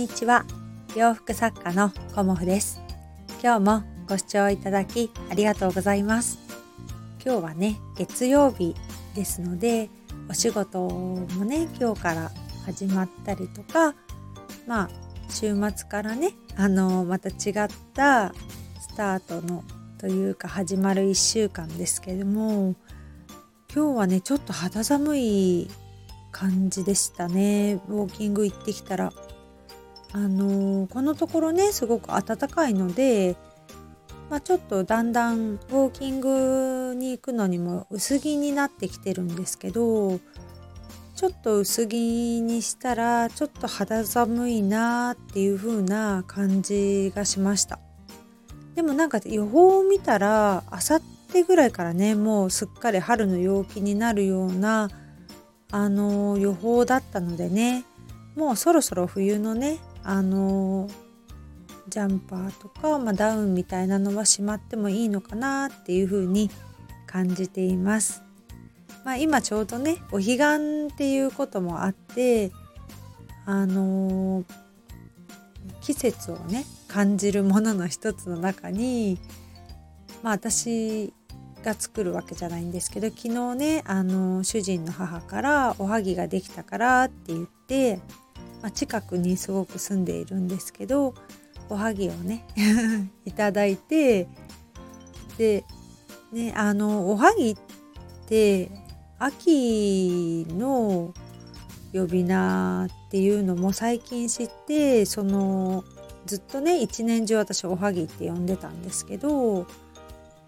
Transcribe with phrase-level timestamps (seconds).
[0.00, 0.46] にちは。
[0.96, 2.80] 洋服作家のコモフです。
[3.42, 6.38] 今日もご視聴いただきありがとうございます。
[7.22, 8.74] 今日はね月曜日
[9.14, 9.90] ですので
[10.30, 12.30] お仕事もね今日から
[12.64, 13.94] 始まったりとか
[14.66, 14.90] まあ
[15.28, 18.32] 週末からねあのまた違った
[18.80, 19.64] スタートの
[19.98, 22.74] というか始まる1週間ですけれども
[23.70, 25.70] 今日はねちょっと肌寒い
[26.32, 27.82] 感じでしたね。
[27.90, 29.12] ウォーキング行ってきたら
[30.12, 33.36] あのー、このところねすごく暖かいので、
[34.28, 40.18] まあ、ちょっとだんだんウォーキングに行くのにも薄着になってきてるんですけど
[41.20, 47.78] ちょっと薄着にしたらちょっと肌寒いなっていう風な感じがしました。
[48.74, 54.88] でもなんか予報を見たらあさってぐらいからねもうすっかり春の陽気になるような
[55.70, 57.84] あの予報だったのでね
[58.36, 59.78] もうそろそろ冬のね
[60.10, 60.88] あの
[61.88, 66.50] ジャンパーとか、まあ、ダウンみたいなのはしまってもいいのかなっていう風に
[67.06, 68.20] 感じています。
[69.04, 72.50] まあ、今ちょうどねお彼岸っていうこともあって
[73.46, 74.42] あの
[75.80, 79.16] 季節をね感じるものの一つの中に
[80.24, 81.12] まあ私
[81.62, 88.00] が作るわけじゃないんですけど昨日ねあの主人の母からおはぎができたからって言って、
[88.62, 91.14] まあ、近くにすごく住んでいるんですけど
[91.68, 92.44] おはぎをね
[93.24, 94.28] いただいて
[95.38, 95.64] で
[96.32, 97.56] ねあのおはぎっ
[98.26, 98.70] て
[99.18, 101.14] 秋の
[101.92, 105.84] 呼び名っていうのも最近知ってその
[106.26, 109.66] ずっとね一年中私おはぎって呼んでたんですけど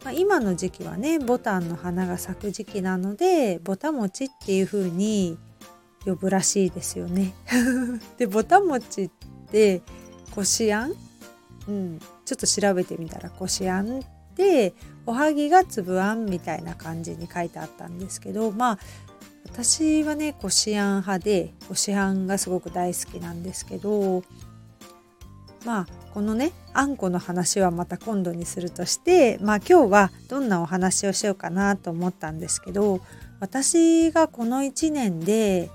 [0.05, 5.39] まあ、今の時期はねボタンの花が咲く時期なのでボタもちっていう風に
[6.05, 7.33] 呼ぶらしいですよね。
[8.19, 9.11] でボタもちっ
[9.51, 9.83] て
[10.31, 10.95] こしあん、
[11.69, 14.03] うん、ちょっと調べてみたらこしあんっ
[14.35, 14.75] て
[15.07, 18.79] おはぎが粒あんみたいな感じに書いてあったんですけどまあ
[19.45, 24.23] 私はねこしあん派でこしあんがすごく大好きなんですけど
[25.65, 33.01] まあこのねあんこの話はまた今度にするとしてまあ今日はどんなお話をしようかなと思ったんですけど
[33.41, 35.71] 私がこの1年で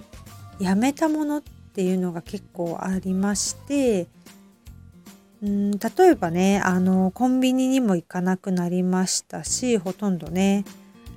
[0.60, 1.42] やめたものっ
[1.74, 4.08] ていうのが結構ありまして
[5.42, 5.80] うん例
[6.12, 10.66] えばねあのコンビニにも行かなくなりましたしほとんどね。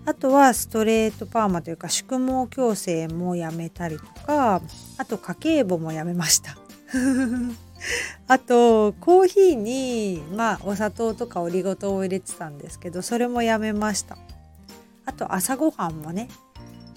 [0.07, 4.63] あとはストレートパーマというか宿毛矯正もやめたりとか
[4.97, 6.57] あと家計簿もやめました。
[8.27, 14.17] あとコーヒーにまあお砂糖とかオリゴ糖を入れてたんですけどそれもやめました。
[15.05, 16.29] あと朝ごはんもね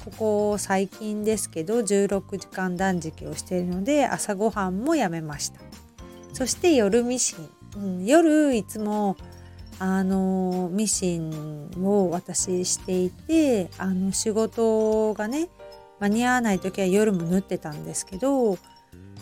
[0.04, 5.62] ここ最近ですけど16時間断食をしているので朝ごはんもやめました。
[6.34, 9.16] そして夜ミシン、うん、夜いつも
[9.80, 15.50] あのミシンを私していてあの仕事がね
[16.00, 18.58] 間に合わない時は夜も縫ってたんですけど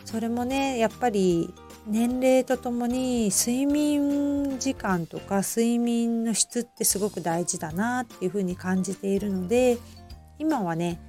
[0.06, 1.54] それもねやっぱり
[1.88, 9.78] 年齢とともに睡眠時間とか睡眠の質ってすごく大事だなっていうふうに感じているので
[10.42, 11.00] 今はね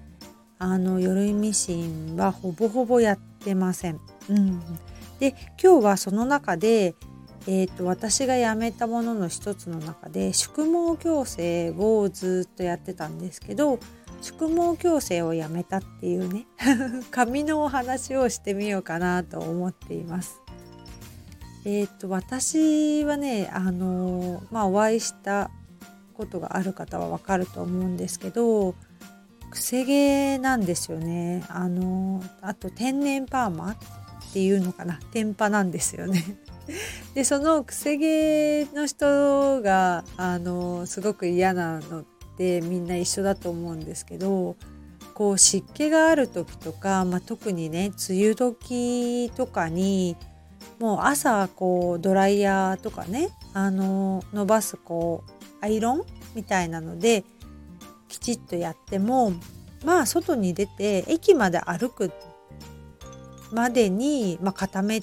[0.58, 3.98] あの夜ミシンはほぼほぼやってません。
[4.28, 4.60] うん、
[5.20, 6.94] で今日はその中で、
[7.46, 13.78] えーと、私がやめたものの一つの中で宿毛矯正をずっとやってたんですけど
[14.20, 16.46] 宿毛矯正をやめたっていうね
[17.10, 20.42] 髪のお話をしてみようかなと思っています。
[21.64, 25.50] えっ、と私はねあのまあお会いした
[26.12, 28.74] ことがある方はわかると思うんですけど
[29.52, 31.44] くせ毛なんですよね。
[31.48, 33.76] あのあと天然パーマっ
[34.32, 34.98] ていうのかな。
[35.12, 36.24] 天パなんですよね。
[37.14, 42.04] でそのくせ毛の人があのすごく嫌なのっ
[42.38, 44.56] てみんな一緒だと思うんですけど
[45.12, 50.16] こう湿気がある時とか、まあ、特にね梅雨時とかに
[50.78, 56.02] もう朝こうドライヤーとかねあの伸ばすこうアイロン
[56.34, 57.24] みたいなので
[58.12, 59.32] きちっとやっても
[59.86, 62.12] まあ外に出て駅まで歩く
[63.52, 65.00] までに、まあ、固め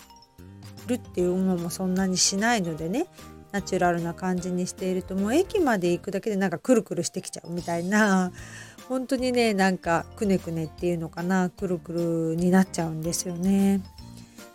[0.88, 3.08] るっていうのもそんなにしないのでね
[3.52, 8.32] ナチュラルな感じにしているともう駅まで行くだけでなんかくるくるしてきちゃうみたいな
[8.88, 13.82] 本当にねなんかくねくねっていうのかなくるくるになっちゃうんですよね。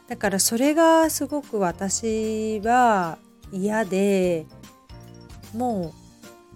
[0.09, 3.19] だからそれがすごく私は
[3.53, 4.47] 嫌で
[5.55, 6.04] もう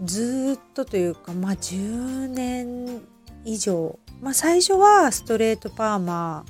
[0.03, 3.00] ずっとというかまあ10年
[3.45, 6.45] 以上、まあ、最初はストレートパーマ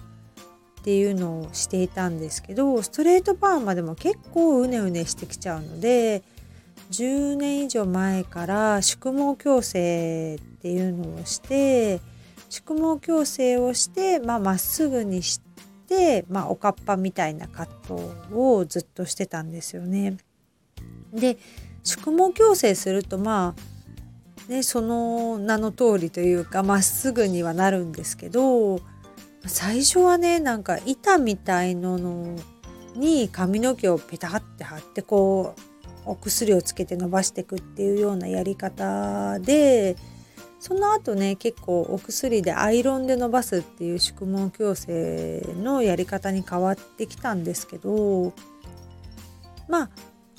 [0.81, 6.23] っていうのをしていたんですけどストレートパーマでも結構うねうねしてきちゃうので
[6.91, 12.01] 10年以上前から宿毛矯正っていうのをして
[12.49, 15.41] 宿毛矯正をしてまあ、っすぐにし
[15.87, 17.95] て、まあ、おかっぱみたいなカット
[18.35, 20.17] をずっとしてたんですよね。
[21.13, 21.39] で
[21.89, 23.55] 宿毛矯正するとま
[24.47, 28.81] あねその名の通りというかまっすぐにはなるんですけど
[29.47, 32.37] 最初はねなんか板みたいの
[32.95, 35.61] に髪の毛をペタって貼ってこう
[36.05, 39.97] お薬をつけて伸ばしていくっていうようなやり方で
[40.61, 48.35] その後ね結構お薬でアイロンで伸ばすっていう宿毛矯正のやり方に変わってきたんですけど
[49.69, 49.91] まあ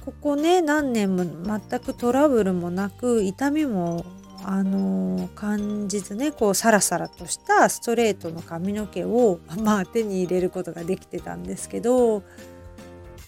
[0.06, 4.06] ここね何年も全くトラブルもなく痛みも
[4.44, 12.24] あの、感じずねこうサラサラとしたストレートの髪の毛を、 まあ、手に入れることができてたんですけど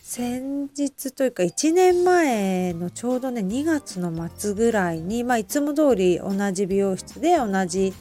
[0.01, 7.93] 先日というか1年前のちょうどね2月の末ぐらいに、まあ、いつも通り同じ美容室で同じ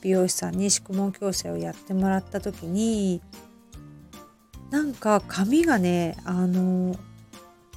[0.00, 3.22] 美容師さんに宿毛矯正をやってもらった時に
[4.70, 6.96] なんか髪がねあの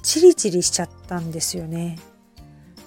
[0.08, 1.98] チリチリしちゃったんですよね。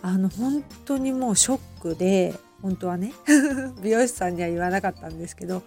[0.02, 2.34] あの本当にもうショックで
[2.64, 3.14] 本当はね
[3.84, 5.62] 美容師さんには言わなかったんですけど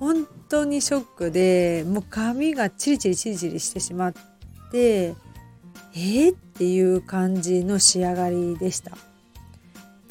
[0.00, 4.14] 本当にショックでもう髪がチリチリチリチリしてしまっ
[4.72, 8.98] てえー、っていう感じの仕上がりでした。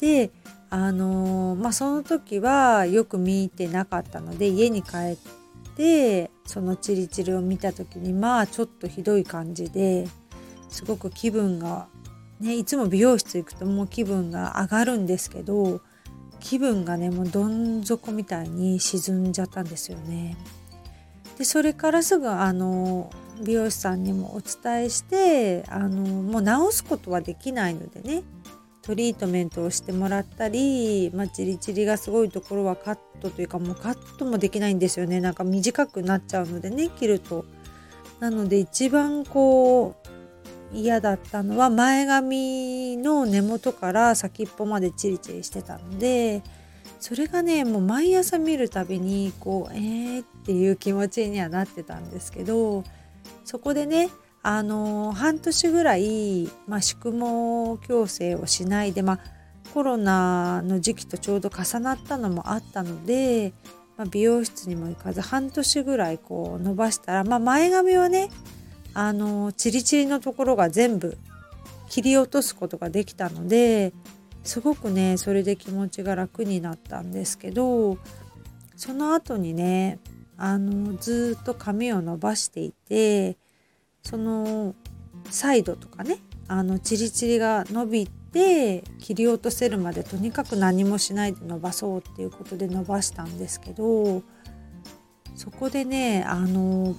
[0.00, 0.30] で
[0.70, 5.16] あのー、まあその時はよく見てなかったので家に帰っ
[5.76, 10.08] てそのチリチリを見た時にまあちょっとひどい感じで
[10.76, 11.88] すごく気分が
[12.38, 15.80] ねいつも美容室行くともう気分が上がるんですけど
[16.38, 20.36] 気分がねもうどん底みたいに沈んじゃったんですよね。
[21.38, 23.10] でそれからすぐあの
[23.42, 28.22] 美容師さんにもお伝えしてあのもう治すことはできないのでね
[28.82, 37.46] トリートメントをしてもらったり、まあ、チリチリがすごいところはカットというかもうカットもできないんですよねなんか短くなっちゃうのでね切ると。
[38.20, 40.15] なので一番こう
[40.72, 46.42] 嫌だったのは前髪の根元から先っぽまでチリチリしてたので
[46.98, 52.84] それがねもう毎朝見るたびにこうえーっていう気持ちにはなってたんですけど
[53.44, 54.10] そこでね
[54.42, 57.18] あの半年ぐらい、まあ、宿毛
[57.84, 59.20] 矯正をしないで、まあ、
[59.74, 63.52] コロナの時期とちょうど重なったのもあったので、
[63.96, 68.30] まあ、美容室にも行かず半年ぐらいこう伸ばしたら、まあ、前髪はね
[68.98, 71.18] あのチリチリのところが全部
[71.90, 73.92] 切り落とすことができたので
[74.42, 77.98] すごくねそれで気持ちが楽になったんですけど
[78.74, 79.98] その後にね
[80.38, 83.36] あのずっと髪を伸ばしていて
[84.02, 84.74] その
[85.28, 94.22] サイドとかねあのチリチリが伸びて切り落とせるまでとにかく何もしないで伸ばそうっていうことで伸ばしたんですけど
[95.34, 96.96] そこでねあの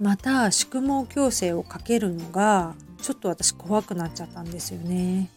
[0.00, 5.30] また宿毛矯正をかけるのがちょっと私怖くなっちゃったんですよね。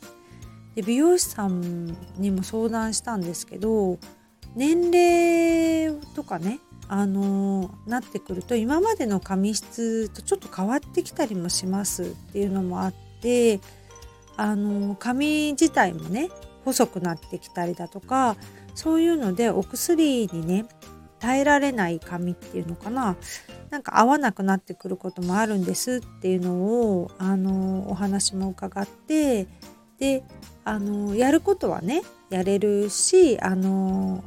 [0.75, 3.99] で美容師さんにも相談したんですけど
[4.55, 13.59] 年齢とかねあのなってくると今までの髪質とちょっと変わってきたりもしますっていうのもあって
[14.35, 16.29] あの髪自体もね
[16.65, 18.35] 細くなってきたりだとか
[18.73, 20.65] そういうのでお薬にね
[21.19, 23.15] 耐えられない髪っていうのかな
[23.73, 29.47] なんか合わなくなってくることもあるんですっていうのをあのお話も伺って
[29.97, 30.23] で
[30.63, 34.23] あのやることはねやれるしあの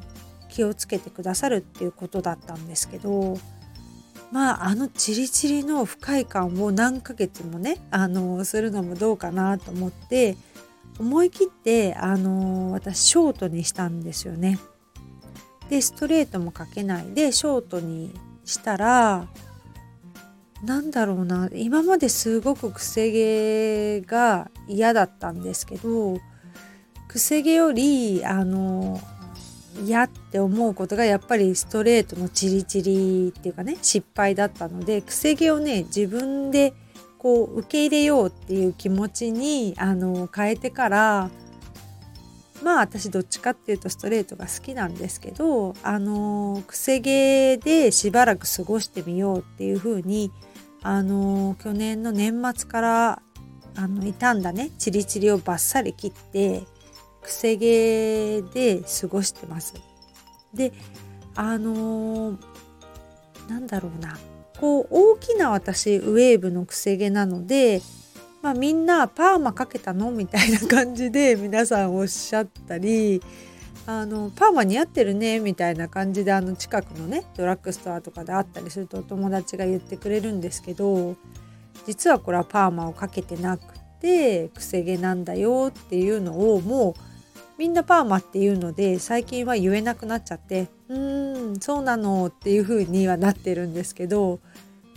[0.48, 3.38] 気をつけてくださるっていうことだったんですけど
[4.32, 10.36] まああのチリチリの不快感を何ヶ月もねあのするのもどうかなと思って
[10.98, 14.58] 思い切ってあの私ショートにしたんですよね。
[15.70, 18.12] でストレートもかけないでショートに
[18.46, 19.28] したら
[20.64, 26.18] なんだろうな今まですごくくせ毛が嫌だったんですけど
[27.08, 29.00] くせ毛よりあの
[29.84, 36.72] 嫌って思うことがやっぱりストレートのチリチリっていうかね失敗だったのでくせ毛をね自分で
[37.18, 41.30] こう受け入れようっていう気持ちにあの変えてから
[42.62, 50.32] まあ私どっちかっていうとストレートが好きなんですけどあのくせ毛でしばらく過ごしてみようっていう風に
[50.82, 53.22] あの去年の年末から
[53.76, 56.62] あの傷んだねチリチリをバッサリ切って
[57.22, 59.75] くせ毛で過ごしてます。
[60.54, 60.72] で
[61.34, 62.38] あのー、
[63.48, 64.16] なんだろうな
[64.58, 67.82] こう大きな私ウェーブのくせ毛なので、
[68.46, 70.12] まあ、みんなパーマかけたの？
[70.12, 73.20] みたいな感じで皆さんおっしゃったり
[73.88, 81.16] あのパーマ似合ってるねみたいな感じであの近くのねドラッグストアとかであったりするとお友達が言ってくれるんですけど
[81.88, 83.64] 実はこれはパーマをかけてなく
[84.00, 87.00] てくせ毛なんだよっていうのをもう
[87.58, 94.38] みんなパーマっていうので最近は言えなくなっちゃってうーんそうなのっていう風にはなってるんですけど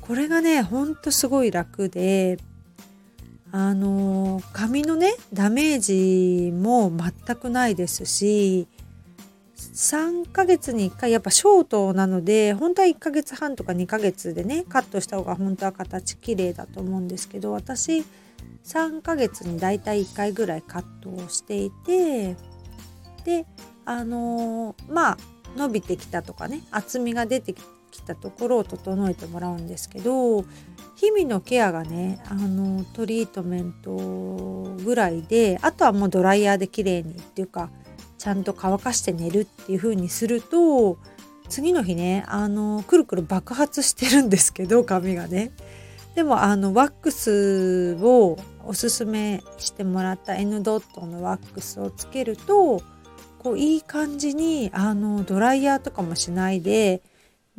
[0.01, 2.37] これがねほんとすごい楽で
[3.51, 8.67] あの髪のねダメージも全くないですし
[9.57, 18.03] 3ヶ月に1回やっぱショートなので本当は1ヶ月半とか2ヶ月でねカットした方が本当は形綺麗だと思うんですけど私
[18.65, 22.35] 3ヶ月にだいたい1回ぐらいカットをしていて
[23.25, 23.45] で
[23.85, 25.17] あの、まあ
[25.55, 27.61] 伸びてきたとかね厚みが出てき
[28.01, 30.43] たところを整えてもらうんですけど
[30.95, 33.95] 日々のケアがねあのトリートメント
[34.83, 37.69] ぐらいであとはもうドライヤーで綺麗にっていうか
[38.17, 40.97] ちゃんと乾かして寝るっていう風にすると
[41.47, 45.51] 次の日ねあのくるくる爆発してるんですけど髪がね。
[46.15, 52.81] でもあのワックスをおすすめしてもらった N ドットのワックスをつけると
[53.37, 57.01] こういい感じにあのドライヤーとかもしないで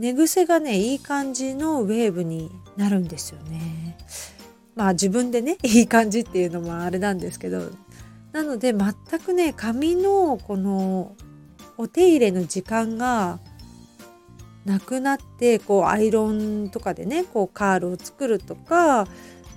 [0.00, 3.98] 寝癖がねいい感じのウェーブになるんですよね。
[4.74, 7.68] まあ自分でね いい感じっていうのもあれなんですけど
[8.32, 11.14] なので全くね髪のこの
[11.76, 13.40] お手入れの時間が
[14.64, 19.06] なくなってこうアイロンとかでねこうカールを作るとか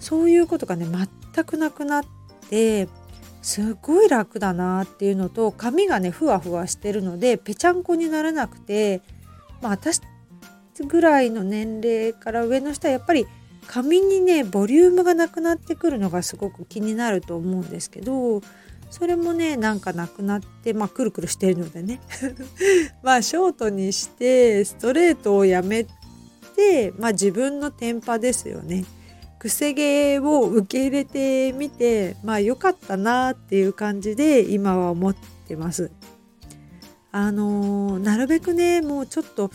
[0.01, 0.85] そういうことがね
[1.33, 2.03] 全くなくなっ
[2.49, 2.89] て
[3.41, 9.01] すごい楽だなっていうのと髪がねふわふわしてるのでぺちゃんこにならなくて
[9.61, 10.01] まあ私
[10.87, 13.27] ぐらいの年齢から上の人はやっぱり
[13.67, 18.41] 髪にねボリュームがなくなってくるのがすごく気になると思うんですけど
[18.89, 21.99] それもねなんかなくなってまあくるくるしてるのでね
[23.01, 25.85] まあショートにしてストレートをやめ
[26.55, 28.85] てまあ自分のテンパですよね。
[29.39, 35.15] くせ毛を受け入れてみてまあ良かったなっていう感じで今は思っ
[35.47, 35.91] てます。
[37.11, 39.51] あのー、なるべくねもうちょっと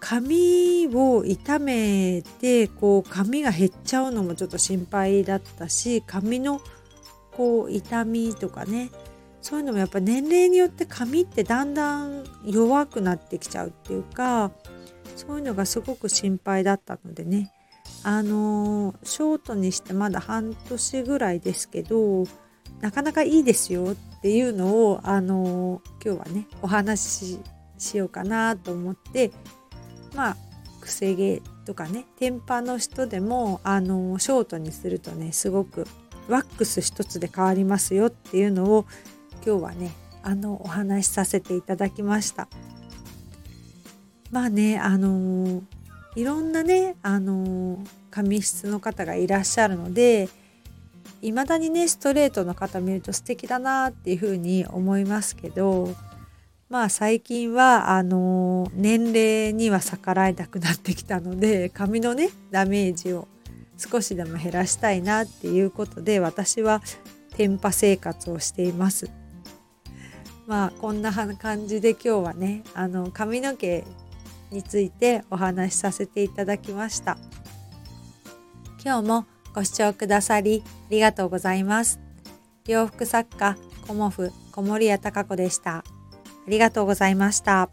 [0.00, 6.60] 髪を傷めてこう髪が減っちゃうのもちょっと心配だったし髪の
[7.32, 8.90] こう痛みとかね
[9.40, 14.50] そういうのもやっぱ年齢によって髪ってだんだん弱くなってきちゃうっていうか
[15.16, 17.52] そういうのがすごく心配だったのでね。
[18.02, 22.24] あのショートにしてまだ半年ぐらいですけど
[22.80, 27.40] なかなかいいですよっていうのをあの今日はねお話し
[27.78, 29.32] しようかなと思って
[30.16, 30.36] まあ
[30.80, 35.86] くせ毛とかね天パの人でもあのショートにするとねすごく
[36.28, 38.86] ワックス一つで変わりますよっていうのを
[39.44, 39.92] 今日はね
[40.22, 42.48] あのお話しさせていただきました。
[44.32, 45.62] まあねあの
[46.16, 47.78] いろんなねあの
[48.10, 50.28] 髪質の方がいらっしゃるので
[51.20, 55.94] 未だにねストレートの方見ると素敵だなっていうふうに思いますけど
[56.68, 63.28] まあ最近はあの年齢には逆らえなくなってきたので髪のねダメージを
[63.78, 66.82] 少しでも減らしたいなっていうことで私は
[67.36, 69.10] 天パ生活をしています。
[70.46, 73.84] まあこんな感じで今日はねあの髪の毛
[74.50, 77.16] についてお話しさせていただきました。
[78.84, 82.00] 今日もご視聴くださりありがとうございます。
[82.66, 83.56] 洋服作家
[83.86, 85.84] コモフ小森屋隆子でした。
[86.46, 87.68] ありがとうございました。